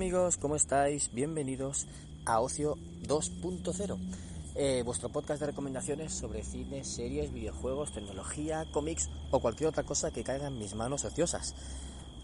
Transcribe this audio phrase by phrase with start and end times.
[0.00, 0.36] ¿qué tal amigos?
[0.38, 1.12] ¿Cómo estáis?
[1.12, 1.86] Bienvenidos
[2.24, 3.98] a Ocio 2.0,
[4.54, 10.10] eh, vuestro podcast de recomendaciones sobre cine, series, videojuegos, tecnología, cómics o cualquier otra cosa
[10.10, 11.54] que caiga en mis manos ociosas.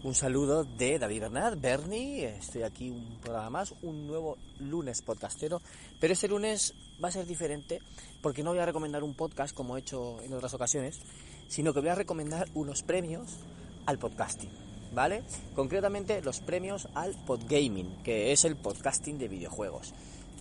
[0.03, 5.61] Un saludo de David Bernat, Bernie, estoy aquí un programa más, un nuevo lunes podcastero,
[5.99, 7.79] pero este lunes va a ser diferente
[8.23, 10.99] porque no voy a recomendar un podcast como he hecho en otras ocasiones,
[11.47, 13.37] sino que voy a recomendar unos premios
[13.85, 15.23] al podcasting, ¿vale?
[15.55, 19.93] Concretamente los premios al podgaming, que es el podcasting de videojuegos,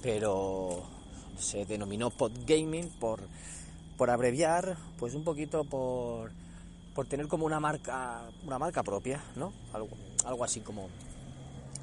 [0.02, 0.82] pero
[1.38, 3.20] se denominó podgaming por,
[3.96, 6.30] por abreviar, pues un poquito por
[6.96, 9.52] por tener como una marca, una marca propia, ¿no?
[9.74, 9.90] Algo,
[10.24, 10.88] algo así como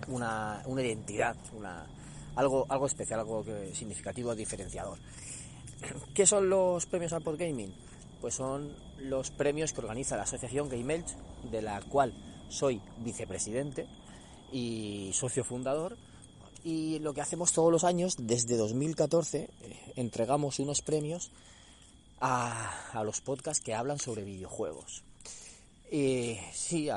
[0.08, 1.86] una, una identidad, una,
[2.36, 4.98] algo, algo especial, algo significativo, diferenciador.
[6.16, 7.72] ¿Qué son los premios al Podgaming?
[8.22, 11.16] Pues son los premios que organiza la asociación Game Elch,
[11.52, 12.12] de la cual
[12.54, 13.88] soy vicepresidente
[14.52, 15.98] y socio fundador.
[16.64, 19.50] Y lo que hacemos todos los años, desde 2014, eh,
[19.96, 21.32] entregamos unos premios
[22.22, 25.04] a, los podcasts que hablan sobre videojuegos.
[25.92, 26.90] Y sí,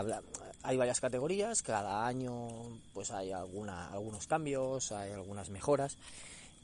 [0.62, 2.48] hay varias categorías, cada año
[2.94, 5.98] pues hay algunos cambios, hay algunas mejoras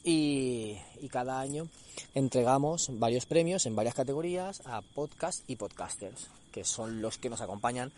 [0.05, 0.79] y,
[1.11, 1.69] cada año
[2.15, 7.43] entregamos varios premios en varias categorías a podcasts y podcasters, que son los que nos
[7.43, 7.93] acompañan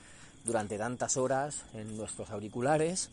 [0.44, 3.10] durante tantas horas en nuestros auriculares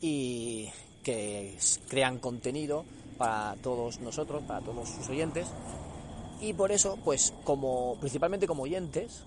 [0.00, 0.68] y
[1.02, 1.56] que
[1.88, 2.84] crean contenido
[3.16, 5.48] para todos nosotros, para todos sus oyentes
[6.40, 9.22] y por eso, pues como principalmente como oyentes,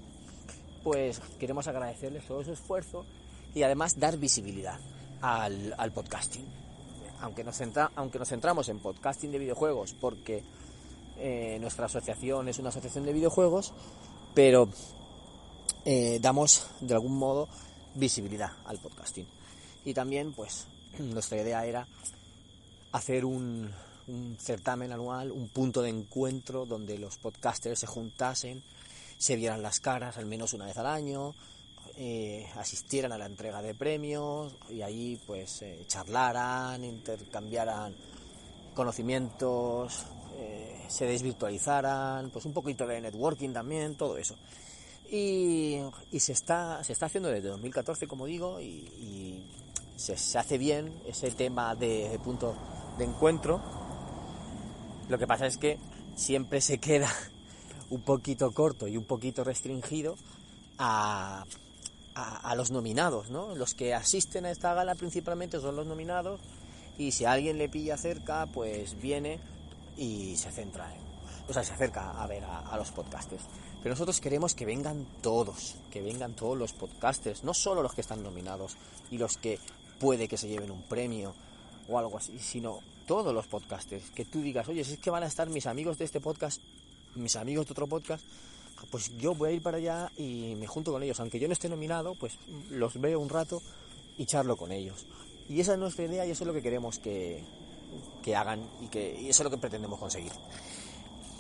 [0.84, 3.06] pues queremos agradecerles todo su esfuerzo
[3.54, 4.80] y además dar visibilidad
[5.22, 6.46] al, podcasting.
[7.20, 7.62] Aunque nos,
[7.96, 10.44] aunque nos centramos en podcasting de videojuegos, porque
[11.18, 13.74] eh, nuestra asociación es una asociación de videojuegos,
[14.34, 14.70] pero
[15.86, 17.48] eh, damos de algún modo
[17.96, 19.28] visibilidad al podcasting.
[19.86, 20.68] Y también, pues,
[21.00, 21.88] nuestra idea era
[22.92, 23.72] hacer un,
[24.08, 28.64] un certamen anual, un punto de encuentro donde los podcasters se juntasen,
[29.18, 31.34] se vieran las caras al menos una vez al año,
[31.98, 37.94] eh, asistieran a la entrega de premios y ahí pues eh, charlaran, intercambiaran
[38.74, 40.06] conocimientos,
[40.38, 44.36] eh, se desvirtualizaran, pues un poquito de networking también, todo eso.
[45.12, 45.82] Y,
[46.18, 49.46] se, está, se está haciendo desde 2014, como digo, y,
[49.98, 52.56] se, hace bien ese tema de punto
[52.98, 53.62] de encuentro
[55.12, 55.78] lo que pasa es que
[56.16, 57.10] siempre se queda
[57.90, 60.16] un poquito corto y un poquito restringido
[60.78, 61.46] a,
[62.56, 63.54] los nominados, ¿no?
[63.56, 66.40] Los que asisten a esta gala principalmente son los nominados
[66.98, 69.40] y si alguien le pilla cerca, pues viene
[69.98, 71.02] y se centra en,
[71.50, 73.44] o sea, se acerca a ver a, a, los podcasters.
[73.82, 78.02] Pero nosotros queremos que vengan todos, que vengan todos los podcasters, no solo los que
[78.02, 78.78] están nominados
[79.10, 79.60] y los que
[80.00, 81.34] puede que se lleven un premio
[81.88, 85.24] o algo así, sino todos los podcasters, que tú digas, oye, si es que van
[85.24, 86.62] a estar mis amigos de este podcast,
[87.16, 88.24] mis amigos de otro podcast,
[88.90, 91.54] pues yo voy a ir para allá y me junto con ellos, aunque yo no
[91.54, 92.34] esté nominado, pues
[92.70, 93.62] los veo un rato
[94.18, 95.06] y charlo con ellos.
[95.50, 97.44] Y esa es nuestra idea y eso es lo que queremos que,
[98.24, 100.32] que hagan y, que, y eso es lo que pretendemos conseguir.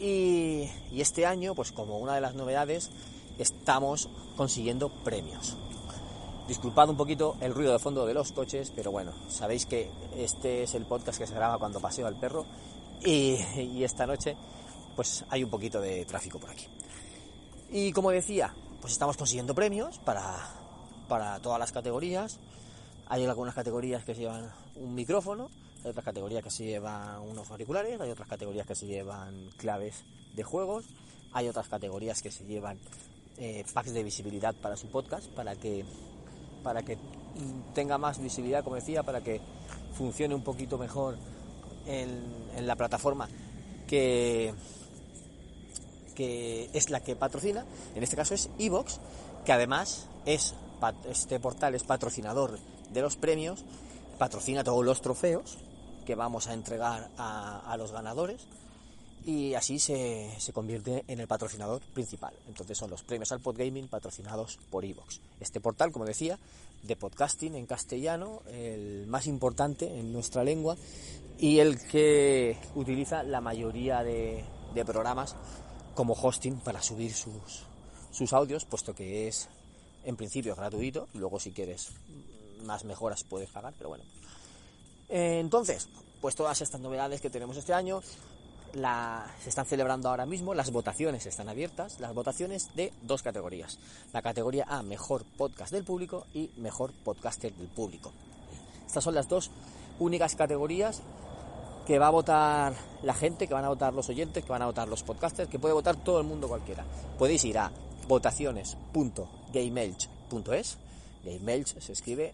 [0.01, 0.67] Y,
[0.97, 2.89] este año, pues como una de las novedades,
[3.37, 5.55] estamos consiguiendo premios.
[6.47, 10.63] Disculpad un poquito el ruido de fondo de los coches, pero bueno, sabéis que este
[10.63, 12.45] es el podcast que se graba cuando paseo al perro
[13.05, 14.35] y, esta noche
[14.95, 16.65] pues hay un poquito de tráfico por aquí.
[17.69, 20.49] Y como decía, pues estamos consiguiendo premios para,
[21.07, 22.39] para todas las categorías.
[23.07, 25.49] Hay algunas categorías que se llevan un micrófono,
[25.83, 30.03] hay otras categorías que se llevan unos auriculares, hay otras categorías que se llevan claves
[30.35, 30.85] de juegos,
[31.33, 32.77] hay otras categorías que se llevan
[33.37, 35.85] eh, packs de visibilidad para su podcast, para que
[36.63, 36.97] para que
[37.73, 39.41] tenga más visibilidad, como decía, para que
[39.93, 41.17] funcione un poquito mejor
[41.87, 43.27] en, la plataforma
[43.87, 44.53] que,
[46.13, 48.99] que es la que patrocina, en este caso es Evox,
[49.43, 50.53] que además es
[51.09, 52.59] este portal es patrocinador
[52.91, 53.63] de los premios,
[54.19, 55.57] patrocina todos los trofeos
[56.11, 58.45] que vamos a entregar a, a los ganadores
[59.25, 62.33] y así se, se, convierte en el patrocinador principal.
[62.49, 65.21] Entonces son los premios al Podgaming patrocinados por Evox.
[65.39, 66.37] Este portal, como decía,
[66.83, 70.75] de podcasting en castellano, el más importante en nuestra lengua
[71.39, 74.43] y el que utiliza la mayoría de,
[74.75, 75.37] de programas
[75.95, 77.63] como hosting para subir sus,
[78.11, 79.47] sus audios, puesto que es
[80.03, 81.93] en principio gratuito, luego si quieres
[82.65, 84.03] más mejoras puedes pagar, pero bueno.
[85.11, 85.89] Entonces,
[86.21, 88.01] pues todas estas novedades que tenemos este año,
[88.73, 93.77] se están celebrando ahora mismo, las votaciones están abiertas, las votaciones de dos categorías.
[94.13, 98.13] La categoría A, mejor podcast del público y mejor podcaster del público.
[98.85, 99.51] Estas son las dos
[99.99, 101.01] únicas categorías
[101.85, 102.73] que va a votar
[103.03, 105.59] la gente, que van a votar los oyentes, que van a votar los podcasters, que
[105.59, 106.85] puede votar todo el mundo cualquiera.
[107.17, 107.69] Podéis ir a
[108.07, 110.77] votaciones.gameelch.es.
[111.25, 112.33] Gameelch se escribe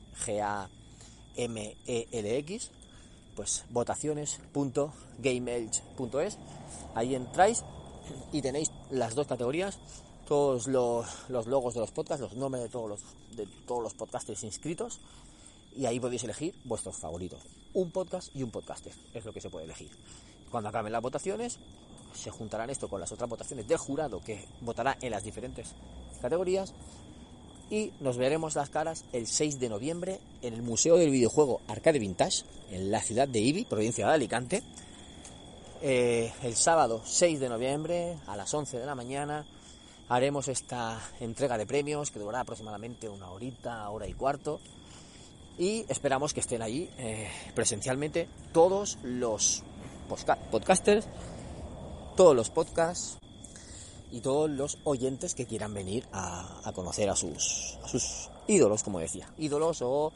[1.38, 2.72] G-A-M-E-L-X.
[3.36, 6.38] Pues votaciones.gameelch.es.
[6.96, 7.64] Ahí entráis
[8.32, 9.78] y tenéis las dos categorías,
[10.28, 13.02] todos los, logos de los podcasts, los nombres de todos los,
[13.36, 15.00] de todos los podcasters inscritos
[15.76, 17.44] y ahí podéis elegir vuestros favoritos.
[17.74, 19.92] Un podcast y un podcaster es lo que se puede elegir.
[20.50, 21.60] Cuando acaben las votaciones,
[22.16, 25.76] se juntarán esto con las otras votaciones del jurado que votará en las diferentes
[26.20, 26.74] categorías
[27.70, 32.00] y nos veremos las caras el 6 de noviembre en el Museo del Videojuego Arcade
[32.00, 34.64] Vintage en la ciudad de Ibi, provincia de Alicante.
[35.82, 39.46] Eh, el sábado 6 de noviembre a las 11 de la mañana
[40.10, 44.60] haremos esta entrega de premios que durará aproximadamente una horita, hora y cuarto
[45.58, 49.64] y esperamos que estén allí eh, presencialmente todos los
[50.52, 51.08] podcasters,
[52.16, 53.18] todos los podcasts
[54.12, 59.32] y todos los oyentes que quieran venir a, conocer a sus, sus ídolos, como decía,
[59.38, 60.12] ídolos o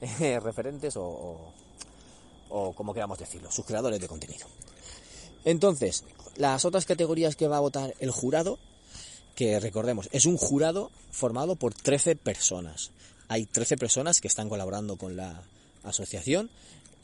[0.00, 1.38] eh, referentes o,
[2.50, 4.46] o como queramos decirlo, sus creadores de contenido.
[5.44, 6.04] Entonces,
[6.36, 8.58] las otras categorías que va a votar el jurado,
[9.34, 12.92] que recordemos, es un jurado formado por 13 personas.
[13.28, 15.42] Hay 13 personas que están colaborando con la
[15.82, 16.50] asociación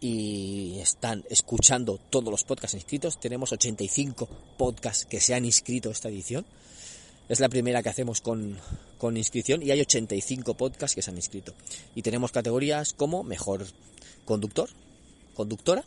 [0.00, 3.20] y están escuchando todos los podcasts inscritos.
[3.20, 6.46] Tenemos 85 podcasts que se han inscrito esta edición.
[7.28, 8.58] Es la primera que hacemos con,
[8.98, 11.54] con, inscripción y hay 85 podcasts que se han inscrito.
[11.94, 13.66] Y tenemos categorías como mejor
[14.24, 14.70] conductor,
[15.34, 15.84] conductora,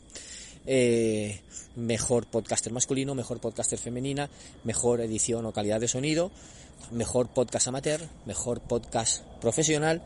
[0.66, 1.42] eh,
[1.76, 4.30] mejor podcaster masculino, mejor podcaster femenina,
[4.64, 6.32] mejor edición o calidad de sonido,
[6.92, 10.02] mejor podcast amateur, mejor podcast profesional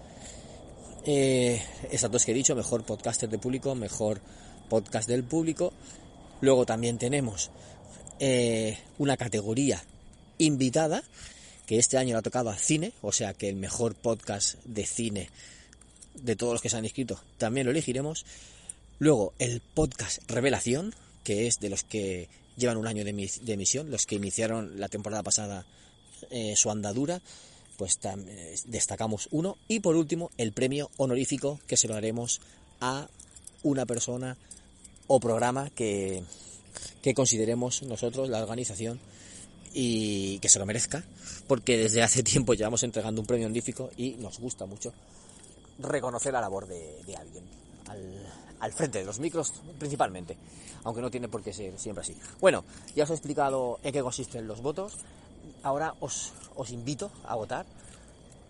[1.09, 4.19] eh, esas dos que he dicho, mejor podcaster de público, mejor
[4.67, 5.71] podcast del público.
[6.41, 7.49] Luego también tenemos
[8.19, 9.81] eh, una categoría
[10.37, 11.01] invitada,
[11.65, 14.85] que este año le ha tocado a cine, o sea que el mejor podcast de
[14.85, 15.29] cine
[16.13, 18.25] de todos los que se han inscrito también lo elegiremos.
[18.99, 20.93] Luego el podcast Revelación,
[21.23, 22.27] que es de los que
[22.57, 25.65] llevan un año de, emisión, los que iniciaron la temporada pasada
[26.31, 27.21] eh, su andadura
[27.77, 29.57] pues eh, destacamos uno.
[29.67, 32.41] Y por último, el premio honorífico que se lo haremos
[32.81, 33.07] a
[33.63, 34.37] una persona
[35.07, 36.23] o programa que,
[37.01, 38.99] que consideremos nosotros, la organización,
[39.73, 41.03] y que se lo merezca,
[41.47, 44.91] porque desde hace tiempo llevamos entregando un premio honorífico y nos gusta mucho
[45.79, 47.43] reconocer la labor de, alguien
[47.87, 48.25] al,
[48.59, 50.35] al, frente de los micros principalmente,
[50.83, 52.17] aunque no tiene por qué ser siempre así.
[52.41, 52.63] Bueno,
[52.95, 54.93] ya os he explicado en qué consisten los votos
[55.67, 56.33] ahora os,
[56.71, 57.65] invito a votar,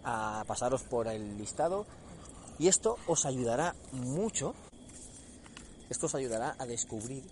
[0.03, 1.85] a pasaros por el listado
[2.59, 4.53] y esto os ayudará mucho,
[5.89, 7.23] esto os ayudará a descubrir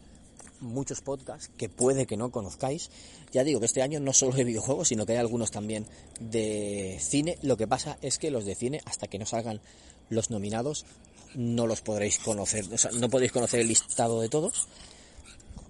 [0.60, 2.90] muchos podcasts que puede que no conozcáis.
[3.32, 5.86] Ya digo que este año no solo de videojuegos, sino que hay algunos también
[6.20, 7.38] de cine.
[7.42, 9.62] Lo que pasa es que los de cine, hasta que no salgan
[10.10, 10.86] los nominados,
[11.36, 14.68] no los podréis conocer, o sea, no podéis conocer el listado de todos,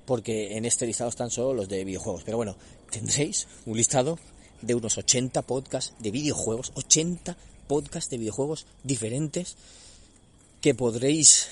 [0.05, 2.23] porque en este listado están solo los de videojuegos.
[2.23, 2.55] Pero bueno,
[2.89, 4.19] tendréis un listado
[4.61, 9.55] de unos 80 podcasts de videojuegos, 80 podcasts de videojuegos diferentes
[10.61, 11.47] que podréis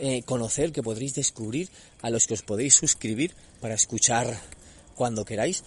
[0.00, 1.68] eh, conocer, que podréis descubrir,
[2.02, 4.40] a los que os podéis suscribir para escuchar
[4.94, 5.64] cuando queráis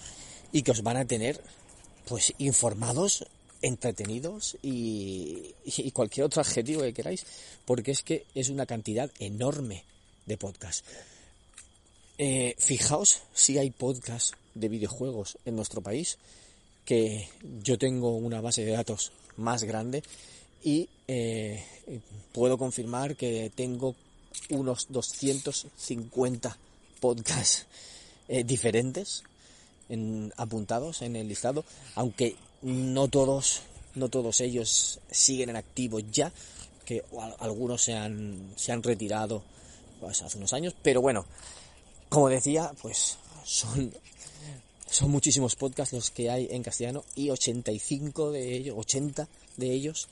[0.51, 1.41] y que os van a tener
[2.07, 3.27] pues informados,
[3.61, 7.25] entretenidos y, y cualquier otro adjetivo que queráis,
[7.65, 9.83] porque es que es una cantidad enorme
[10.25, 10.83] de podcasts.
[12.23, 16.19] Eh, fijaos si hay podcasts de videojuegos en nuestro país,
[16.85, 17.27] que
[17.63, 20.03] yo tengo una base de datos más grande
[20.63, 21.65] y eh,
[22.31, 23.95] puedo confirmar que tengo
[24.51, 26.59] unos 250
[26.99, 27.65] podcasts
[28.27, 29.23] eh, diferentes
[30.37, 33.63] apuntados en el listado, aunque no todos,
[33.95, 36.31] no todos ellos siguen en activo ya,
[36.85, 37.03] que
[37.39, 39.41] algunos se han, se han retirado
[39.99, 41.25] pues, hace unos años, pero bueno,
[42.11, 43.93] como decía, pues son,
[44.89, 50.09] son muchísimos podcasts los que hay en castellano y 85 de ellos, 80 de ellos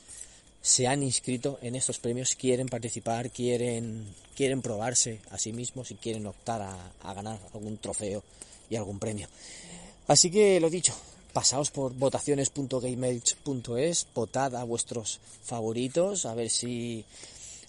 [0.62, 5.96] se han inscrito en estos premios, quieren participar, quieren, quieren probarse a sí mismos y
[5.96, 8.22] quieren optar a, ganar algún trofeo
[8.70, 9.28] y algún premio.
[10.08, 10.94] Así que lo dicho,
[11.34, 17.04] pasaos por votaciones.gameage.es, votad a vuestros favoritos, a ver si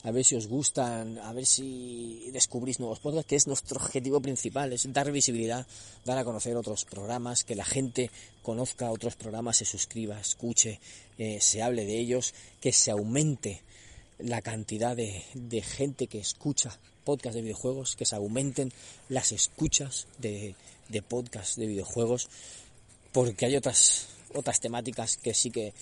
[0.04, 4.20] a ver si os gustan, a ver si descubrís nuevos podcasts, que es nuestro objetivo
[4.20, 5.68] principal, es dar visibilidad,
[6.06, 8.10] dar a conocer otros programas, que la gente
[8.42, 10.80] conozca otros programas, se suscriba, escuche,
[11.18, 13.62] eh, se hable de ellos, que se aumente
[14.18, 18.72] la cantidad de, de gente que escucha podcast de videojuegos, que se aumenten
[19.10, 20.56] las escuchas de,
[20.90, 22.30] de podcast de videojuegos,
[23.12, 25.74] porque hay otras, otras temáticas que sí que,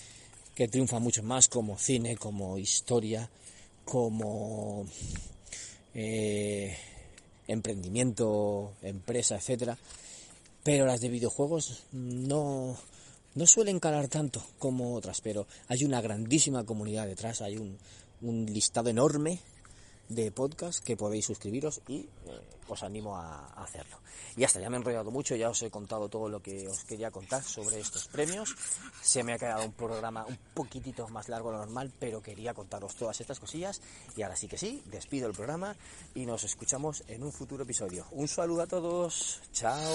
[0.54, 3.30] que triunfan mucho más, como cine, como historia,
[3.84, 4.86] como
[5.94, 6.76] eh,
[7.46, 9.78] emprendimiento, empresa, etcétera.
[10.62, 12.76] Pero las de videojuegos no,
[13.34, 17.78] no suelen calar tanto como otras, pero hay una grandísima comunidad detrás, hay un,
[18.20, 19.40] un listado enorme
[20.10, 22.08] de podcast que podéis suscribiros y eh,
[22.68, 23.98] os animo a, hacerlo.
[24.36, 26.84] Y hasta, ya me he enrollado mucho, ya os he contado todo lo que os
[26.84, 28.54] quería contar sobre estos premios.
[29.02, 32.52] Se me ha quedado un programa un poquitito más largo de lo normal, pero quería
[32.52, 33.80] contaros todas estas cosillas.
[34.16, 35.76] Y ahora sí que sí, despido el programa
[36.14, 38.06] y nos escuchamos en un futuro episodio.
[38.10, 39.90] Un saludo a todos, chao.